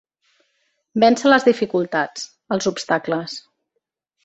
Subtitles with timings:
[1.03, 2.25] Vèncer les dificultats,
[2.57, 3.39] els obstacles.